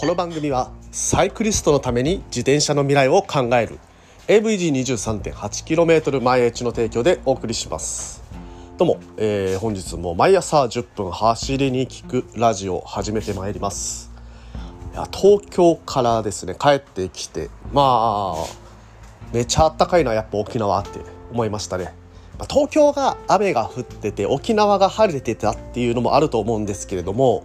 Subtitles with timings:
[0.00, 3.78] この番組はサイクリストのために自転車の未来を考える。
[4.28, 8.22] AVG23.8km 毎日の提供でお送りします。
[8.78, 14.10] どうも、えー、本日も毎朝10分走りに聞くラジオ始めてまいります。
[14.94, 18.46] いや東京からですね帰ってきてまあ
[19.34, 21.92] めちゃあったかいのはやっぱ沖縄って思いましたね。
[22.48, 27.44] 東京が雨が降ってて沖縄が晴れてたっていうのもあると思うんですけれども、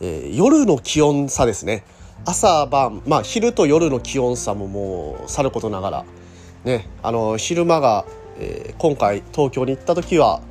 [0.00, 1.82] えー、夜の気温差ですね。
[2.26, 6.04] 朝晩まあ昼と夜の気温差ももうさることながら
[6.64, 8.04] ねあの昼間が、
[8.38, 10.42] えー、今回東京に行った時は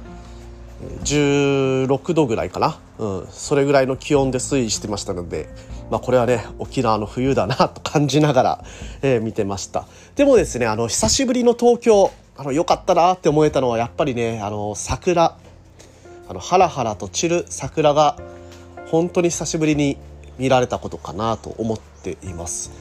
[1.04, 5.50] 16度ぐらいかな、うん、それぐらいの気温で推移してましたので、
[5.92, 8.66] まあ、これはね沖縄の冬だなと感じながら、
[9.02, 9.86] えー、見てました。
[10.16, 15.38] でもですねあの久しぶりの東京あの良かったなって思えたのはやっぱりねあの桜。
[16.28, 18.18] あのハラハラと散る桜が
[18.88, 19.98] 本当に久しぶりに
[20.38, 22.72] 見られたことかなと思っています。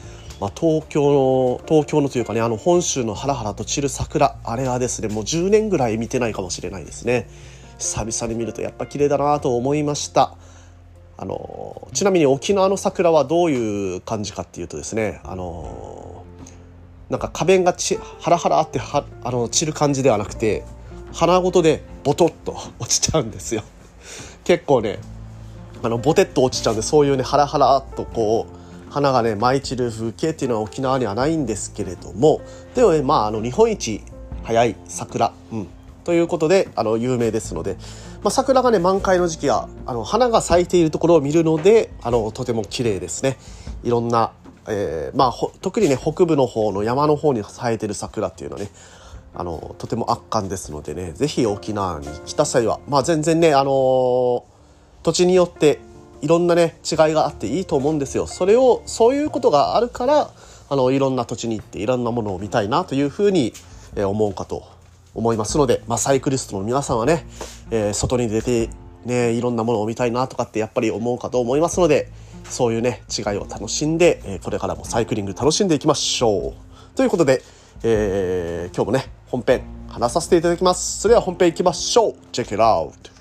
[0.41, 7.29] まあ、東京の東京のというかねあの本州のハラハラと散る桜あれはですねもう10年ぐらい見てないかもしれないですね。
[7.79, 10.35] 久々に見るとやっぱ綺麗だなと思いました。
[11.17, 16.25] あのちなみに沖縄の桜はどういう感じかっていうとですねあの
[17.09, 20.65] なんか花弁がちハラハラってはあの散る感じではなくて
[21.13, 23.63] 花ごとでボトッと落ちちゃうんですよ。
[24.43, 24.99] 結構ね
[25.85, 32.41] あのボテッと落ちちゃうんでそういうねハラハラっとこう花がね舞い散る風景っていうのは沖縄にはないんですけれども
[32.75, 34.03] でもねまああの日本一
[34.45, 35.69] 早い桜、うん、
[36.05, 37.77] ということであの有名ですので、
[38.23, 43.37] まあ、桜がね満開の時期はあの花が咲いているところを見るのであのとても綺麗ですね。
[43.83, 44.33] いろんな、
[44.69, 48.71] えー、まあ特にね北部の方の山の方に咲いてる桜っていうのはね
[49.35, 54.54] あのとても圧巻ですのでね是非沖縄に来た際はまあ全然ねあのー
[55.05, 55.79] 土地によって
[56.23, 58.27] いろんなね違いがあっていいと思うんですよ。
[58.27, 60.31] それをそういうことがあるから
[60.69, 63.53] あのいろんな土地に行っていろんなものを見たいなというふうに
[63.97, 64.65] 思うかと
[65.15, 67.27] 思いますので、まあ、サイクリストの皆さんはね、
[67.71, 68.71] えー、外に出て
[69.05, 72.11] ねいろんなものを見たいなとかってやっぱり思うかと思いますので
[72.45, 76.97] そういうね違いを楽しんで、え、これからもサイクリング楽しんでいきましょう。
[76.97, 77.43] ということで、
[77.83, 81.01] えー、今日もね本編話させていただきます。
[81.01, 82.15] それでは本編いきましょう。
[82.33, 82.93] Check it out!
[82.93, 83.14] ど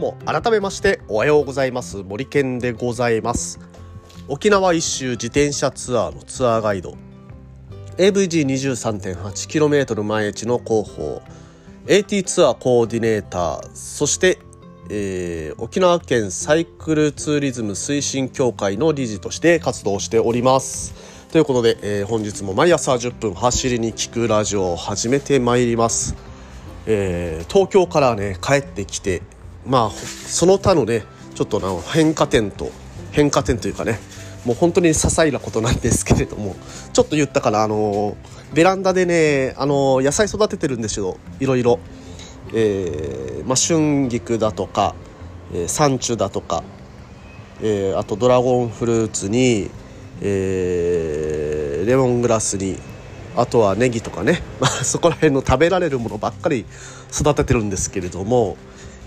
[0.00, 1.98] うも改めましておはようございます。
[1.98, 3.60] 森健でございます。
[4.26, 6.96] 沖縄一周自転車ツアーのツアーガイド。
[7.98, 11.20] AVG23.8km 毎日の広報。
[11.86, 13.70] AT ツアーコーディネーター。
[13.74, 14.38] そして、
[14.88, 20.94] えー、沖縄県サイクルツーリズム推進協会の理事として活動しております。
[21.30, 26.16] ということで、えー、本日も毎朝10分走りに聞くラジオを始めてまいります、
[26.86, 29.22] えー、東京からね帰ってきて
[29.66, 31.04] まあその他のね
[31.34, 32.70] ちょっとな変化点と
[33.12, 33.98] 変化点というかね
[34.44, 36.56] もう本当に些細なことなんですけれども
[36.92, 38.16] ちょっと言ったからあの
[38.54, 41.18] ベランダでねあの野菜育ててるんですよ。
[41.38, 41.78] いろいろ、
[42.54, 44.94] えーまあ、春菊だとか、
[45.52, 46.62] えー、サンチュだとか、
[47.60, 49.70] えー、あとドラゴンフルーツに、
[50.20, 52.76] えー、レモングラスに
[53.36, 56.66] あとはネギとかね、 まあ、そこら辺の食べられるものばっかり
[57.12, 58.56] 育ててるんですけれども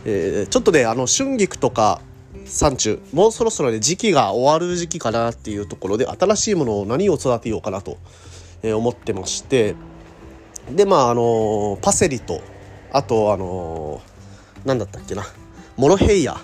[0.06, 2.02] えー、ちょっとねあの春菊とか
[2.46, 7.98] 山中もうそろそろね時期が終わる時期かなっていうところで新しいものを何を育てようかなと、
[8.64, 9.76] 思ってまして
[10.72, 12.42] でまああのパセリと
[12.92, 14.02] あとあの
[14.64, 15.24] 何だったっけな
[15.76, 16.38] モロヘイヤ、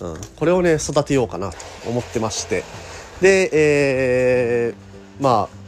[0.00, 1.56] うん、これをね育てようかなと
[1.88, 2.64] 思ってまして
[3.20, 5.60] で、えー、まあ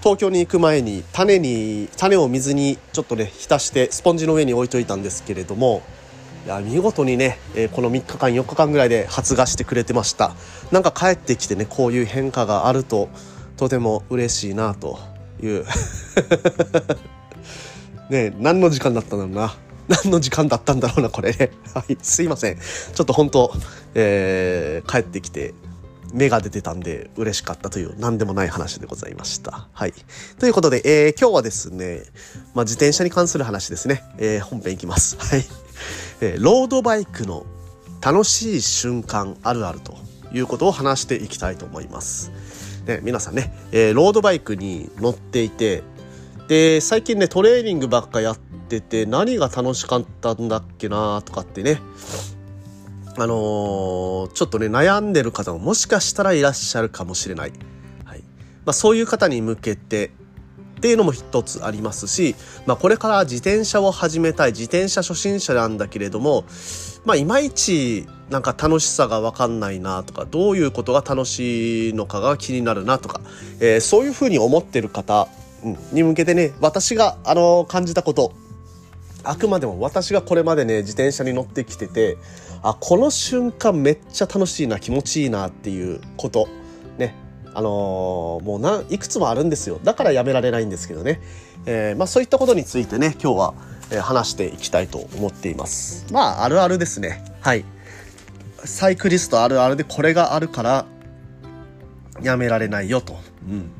[0.00, 5.82] 東京に行く前に種に種を水にちょっとね浸してスポンジの上に置いといたんですけれども
[6.46, 10.30] いや見事にね、えー、この3日間4日間ぐらいで発芽してくれてました
[10.70, 13.08] なんか帰ってきてねこういう変化があると
[13.56, 15.00] とても嬉しいなと
[15.42, 15.64] いう
[18.10, 19.56] ね何の時間だったんだろうな
[19.88, 23.52] 何の時間だったんだろうなこれね はいすいませんちょっと本当、
[23.94, 25.52] えー、帰ってきて
[26.12, 29.66] 芽が出てたんで嬉しかったという何でもない話でございました。
[29.72, 29.92] はい。
[30.38, 32.04] ということで、えー、今日はですね、
[32.54, 34.04] まあ、自転車に関する話ですね。
[34.16, 35.16] えー、本編いきます。
[35.18, 35.44] はい。
[36.20, 37.46] えー、ロードバイクの
[38.00, 39.96] 楽しい瞬間あるあると
[40.32, 42.30] いうことを話していきたいと思います。
[42.86, 45.82] ね、皆さんね、えー、ロードバイクに乗っていて
[46.46, 48.38] で最近ねトレーニングばっかやっ
[48.68, 51.80] てて何が楽しかったんだっけなとかってね
[53.16, 57.52] あのー、ちょっとね悩んでる方ももしかしたらいらっしゃるかもしれない、
[58.04, 60.12] はいまあ、そういう方に向けて
[60.76, 62.34] っていうのも一つありますし、
[62.66, 66.44] まあ、これから自転車を始めたい自転車初心者なんだけれども、
[67.04, 73.20] まあ、いまいちなんか楽しさが分かんないなとかどういうことが楽しいのかが気になるなとか、
[73.60, 75.28] えー、そういうふうに思ってる方
[75.92, 78.32] に向けてね私があの感じたこと
[79.24, 82.16] あくまでも私がこれまでね自転車に乗ってきてて
[82.62, 86.48] あこの瞬間めっちゃ楽しいな気持ちいいなっていうこと。
[87.56, 89.80] あのー、もうないくつもあるんですよ。
[89.82, 91.22] だからやめられないんですけどね、
[91.64, 93.54] えー、まあ、そういったことについてね今日は、
[93.90, 96.06] え話していきたいと思っています。
[96.12, 97.24] まああるあるですね。
[97.40, 97.64] はい。
[98.64, 100.86] サイクリストあるあるでこれがあるから
[102.20, 103.16] やめられないよと、
[103.48, 103.70] うん、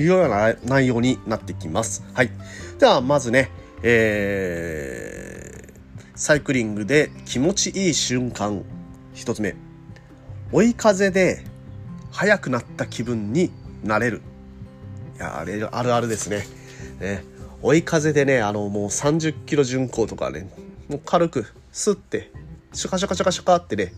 [0.00, 2.02] いうような内容になってきます。
[2.14, 2.30] はい。
[2.78, 3.50] ではまずね
[3.82, 5.72] えー、
[6.14, 8.62] サイクリングで気持ちいい瞬間。
[9.12, 9.56] 一つ目。
[10.52, 11.44] 追い風で
[12.10, 13.50] 速くなった気分に
[13.84, 14.22] なれる。
[15.16, 16.46] いやあれあるあるですね。
[17.00, 17.24] ね。
[17.62, 20.50] 追い風でねあのもう30キロ巡航とかね
[20.88, 22.30] もう軽くスッて
[22.72, 23.92] シュカシュカシュカシュカってね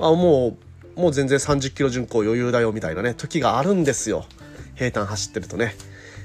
[0.00, 0.56] あも
[0.96, 4.26] うもう全然30キロ巡航余裕だよみたいなね時があるんですよ。
[4.74, 5.74] 平坦走ってるとね。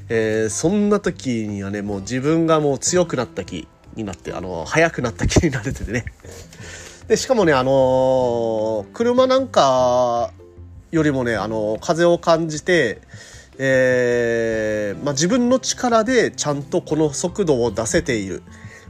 [0.09, 6.05] えー、そんな時にはね、もう自分がもう強くなった気になって、あの、速くなった気になれててね。
[7.07, 10.33] で、しかもね、あのー、車なんか
[10.91, 13.01] よりもね、あの、風を感じて、
[13.57, 18.43] えー、まあ、自分の力でちゃんとこの速度を出せている。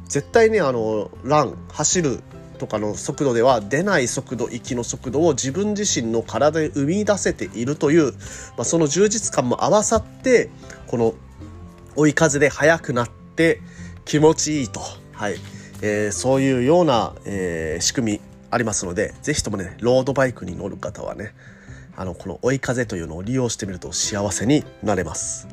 [0.08, 2.20] 絶対ね、あの、ラン、走る
[2.58, 8.20] とかの速度では出ない速度、息の速度を自分自身の体で生み出せているという、ま
[8.60, 10.50] あ、その充実感も合わさって、
[10.88, 11.14] この
[11.96, 13.62] 追い風で速くなって
[14.06, 14.80] 気持ちいいと、
[15.12, 15.36] はい
[15.82, 21.34] えー、そういうような、えー、仕組みありますので是非ともねロードバイクに乗る方はね
[22.00, 25.50] あのこの追い風というのを利用してみると幸せになれます。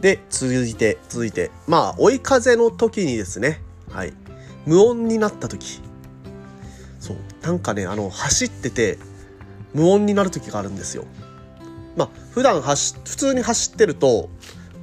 [0.00, 3.60] で続いて続いてまあ追い風の時にですね
[3.90, 4.14] はい
[4.64, 5.80] 無音になった時
[6.98, 8.98] そうなんかねあの走ってて
[9.74, 11.04] 無音になる時があるんですよ。
[11.96, 14.30] まあ、普段走、普通に走ってると、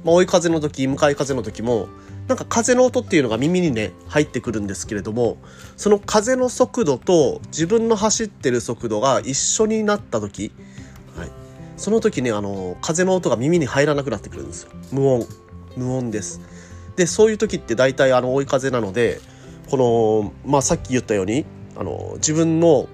[0.04, 1.88] まあ、追い風の時、向かい風の時も、
[2.30, 5.38] なんか風の音っていうのが耳にね、入ってくるんですけれども、
[5.76, 10.52] その風の速度と自分の走ってる速度が一緒になった時、
[11.16, 11.28] はい。
[11.76, 14.70] その時ね、あの、風の音が耳に入らなくなってくるんですよ。
[14.92, 15.26] 無音。
[15.76, 16.40] 無音です。
[16.94, 19.20] で、そういう時って大体あの、追い風なので、
[19.68, 22.88] この、まあ、さっき言ったように、あの、自分の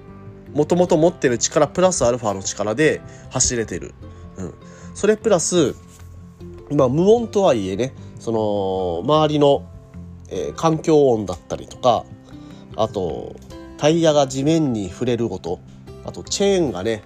[0.54, 3.92] もともと持ってる力プラスアルファの力で走れてる。
[4.38, 4.54] うん。
[4.94, 5.74] それプラス、
[6.70, 7.92] まあ無音とはいえね、
[8.26, 9.62] その周りの、
[10.30, 12.04] えー、環境音だったりとか、
[12.74, 13.36] あと
[13.78, 15.60] タイヤが地面に触れる音、
[16.04, 17.04] あとチェーンがね、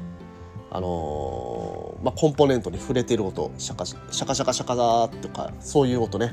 [0.70, 6.32] あのー、まあ、コンポーネントに触れてる音、シャカシャカシャカシャカだとか、そういう音ね。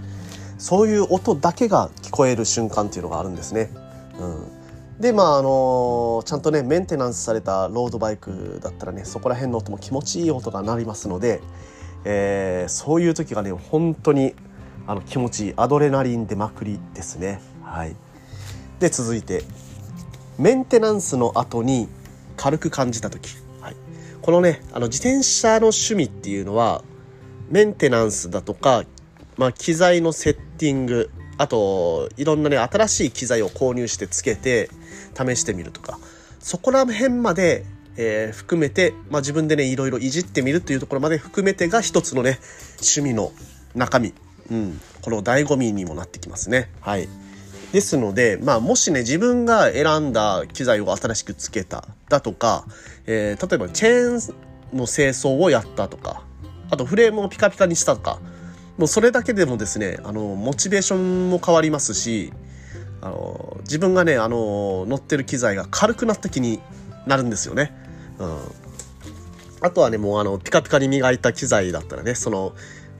[0.57, 3.69] そういう音だけが聞こえる瞬間っていうのがあるんですね。
[4.17, 5.01] うん。
[5.01, 11.41] でまああのちゃんとねメンテナンスされたロードバイクだったらねそこら辺の音も気持ちいい音が鳴りますので、
[12.05, 14.33] えー、そういう時がね本当に
[14.87, 17.41] あの気持ちいいアドレナリン出まくりですね。
[17.63, 17.95] はい、
[18.79, 19.43] で続いて
[20.39, 21.89] メンテナンスの後に
[22.37, 23.75] 軽く感じた時、はい、
[24.21, 26.83] このねあの自転車の趣味っていうのは
[27.49, 28.83] メンテナンスだとか、
[29.37, 34.69] まあ、機材のセッティングあといろんなね新しい機材を購入してつけて
[35.15, 35.99] 試してみるとか。
[36.47, 37.65] そこら辺まで、
[37.97, 42.39] えー、含めて、まあ、自分でねいろいろいじってみるっていうところまで含めてが一つのね
[42.75, 43.33] 趣味の
[43.75, 44.13] 中身、
[44.49, 46.69] うん、この醍醐味にもなってきますね。
[46.81, 47.07] はい
[47.71, 52.65] ですので、まあ、もしね、自分が選んだ機材を新しくつけただとか、
[53.05, 54.33] えー、例えばチェー
[54.73, 56.23] ンの清掃をやったとか、
[56.69, 58.19] あとフレームをピカピカにしたとか、
[58.77, 62.31] もうそれだけでもですね、あの、モチベーションも変わりますし、
[63.01, 66.61] あの、自分がね、あの、乗ってる機材が軽くなった気に
[67.05, 67.73] なるんですよね。
[68.19, 68.37] うん。
[69.61, 72.53] あとはね、もうあの、ピカピカに磨いた機材だったらね、その、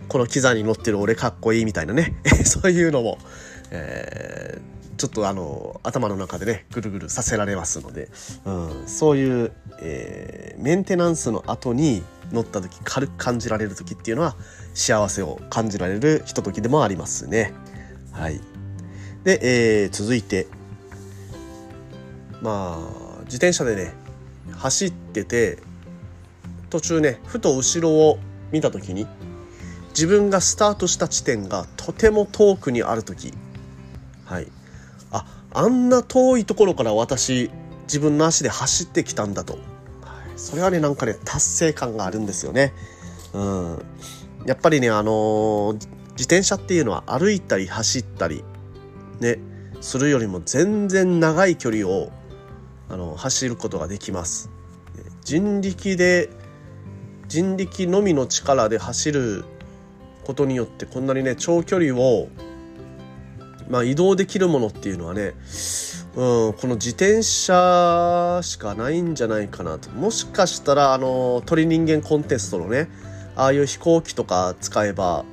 [0.08, 3.18] この機材に乗ってる俺かっこいいみたいなね、 そういうのも、
[3.72, 8.10] えー、ちょっとあの、頭の中でね、ぐるぐるさせられますので、
[8.46, 14.36] うん、そういう、えー、メンテナンスの後に、乗った時軽く感じられる時っていうのは
[14.74, 17.54] 幸せを感じられるひとときでもありますね。
[18.12, 18.42] はい。
[19.24, 20.48] で、えー、続いて。
[22.42, 23.94] まあ自転車でね
[24.52, 25.58] 走ってて
[26.70, 28.20] 途中ねふと後ろを
[28.52, 29.08] 見た時に
[29.98, 33.34] 自分がスタートした地点がとても遠くにある時。
[34.26, 34.48] はい。
[35.10, 37.50] ああんな遠いところから私
[37.86, 39.58] 自分の足で走ってきたんだと。
[40.36, 42.74] それはねなんかね達成感があるんですよね。
[43.34, 43.86] うん、
[44.46, 45.74] やっぱりねあのー、
[46.12, 48.44] 自転車っていうのは歩いたり走ったり
[49.20, 49.40] ね
[49.82, 52.12] するよりも全然長い距離を
[52.88, 54.52] あの走ることができます。
[55.24, 56.30] 人力で
[57.28, 59.46] 人力のみの力で走る
[60.28, 62.28] ことによってこんなにね長距離を、
[63.70, 65.34] まあ、移動できるものっていうのはね
[66.18, 69.92] うん、この自転車しかないんじゃないかなと。
[69.92, 72.90] もしかしたらあの鳥人間コンテストのね
[73.36, 75.26] ああいう飛行機とか使えば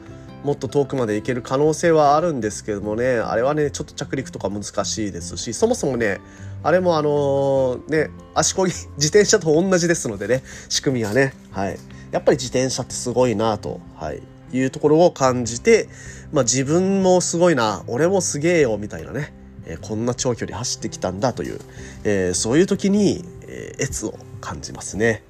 [0.44, 6.20] もっと遠くまで行ける可能性はあるんですけどもねあれはねちょっと着陸とか難しいですしそもそもね
[6.62, 11.32] あれもあのね足こぎ 自転車と同じですのでね仕組みはね。
[11.50, 11.78] はい。
[12.14, 14.22] やっぱり自転車ってすごいなと、はい、
[14.52, 15.88] いうところを感じて、
[16.32, 19.32] まあ、自分もすごいな俺もすげえよみたいなね
[19.66, 21.58] えこんな長距離走ってきたんだという、
[22.04, 25.22] えー、そういう時に、えー、越を感じますね。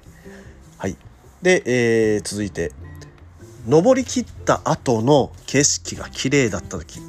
[0.77, 0.97] はい。
[1.41, 2.71] で、えー、続いて、
[3.67, 6.99] 登りきった後の景色が綺麗だった時。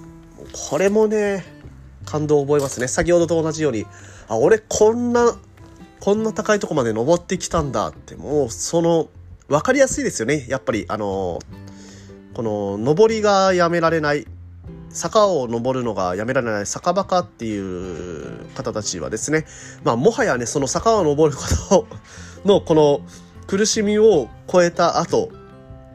[0.70, 1.44] これもね、
[2.04, 2.88] 感動を覚えますね。
[2.88, 3.86] 先ほどと同じように、
[4.28, 5.36] あ、俺こんな、
[6.00, 9.08] こんな高いとこまで登ってきたんだって、もうその、
[9.48, 10.46] 分かりやすいですよね。
[10.48, 11.40] やっぱり、あの
[12.36, 14.26] この、登りがやめられない。
[14.90, 19.46] 坂を登るのがやめられない坂バカっていう方たちはですね、
[19.84, 21.88] まあ、もはやね、その坂を登ること
[22.46, 23.00] のこの
[23.46, 25.30] 苦しみを超えた後、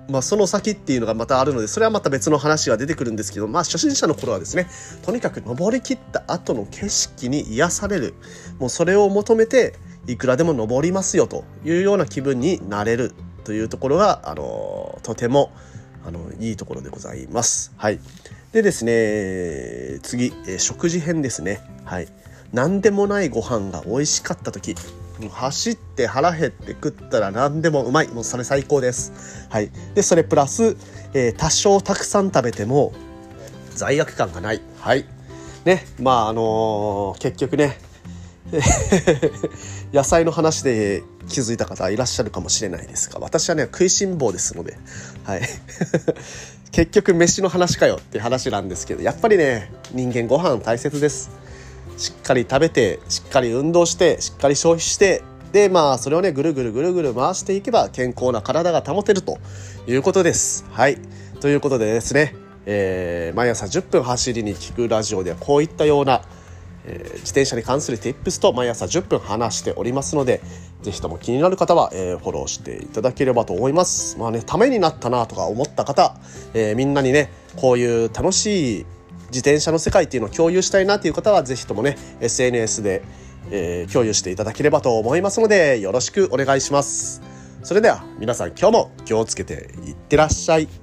[0.09, 4.67] まあ、その先っていうのがまたあるので、それはまた別の話が出てくるんですけど、まあ、初心者の頃はですね、
[5.03, 8.15] とにかく登りきった後の景色に癒される。
[8.57, 9.75] もうそれを求めて、
[10.07, 15.51] いくらでも登りますよというような気分になれるというところが、あの、とても、
[16.05, 17.73] あの、いいところでございます。
[17.77, 17.99] はい。
[18.51, 21.61] でですね、次、え食事編ですね。
[21.85, 22.07] はい。
[22.53, 24.75] 何でもないご飯が美味しかった時。
[25.29, 28.07] 走って腹減って食ったら何でもうまい。
[28.07, 29.47] もうそれ最高です。
[29.49, 29.71] はい。
[29.93, 30.75] で、それプラス、
[31.13, 32.93] えー、多少たくさん食べても
[33.75, 34.61] 罪悪感がない。
[34.79, 35.05] はい。
[35.65, 37.77] ね、まああのー、結局ね、
[39.93, 44.77] 野菜の話で気づいた方いらっしゃるかもしれないですが私はね食いしん坊ですので、
[45.23, 45.41] はい、
[46.71, 51.31] 結局飯の話かよっていう話なんですけどやっぱりね人間ご飯大切です。
[51.97, 55.21] しっかり食べてしっかり運動してしっかり消費して
[55.51, 59.37] でまあそれをねぐるぐるぐるぐる回していけば健康な体が保てると
[59.87, 60.65] いうことです。
[60.71, 60.97] はい。
[61.41, 62.35] ということでですね、
[62.65, 66.21] えー、毎朝10分走りに聞くラジオではこういったような
[66.85, 70.41] えー、自転車に関する Tips と毎朝10分話しておりますので、
[70.81, 74.17] ぜひとも気になる方は、えー、フォローしていただければと思います。
[74.17, 76.15] まあね、ためになったなとか思った方、
[76.53, 78.85] えー、みんなにね、こういう楽しい
[79.27, 83.01] 自転車の世界っていうのを共有したいなという方は、ぜひともね、SNS で、
[83.49, 87.21] え、共有していただければと思いますので、よろしくお願いします。
[87.63, 90.80] それでは皆さん今日も気をつけていってらっしゃい。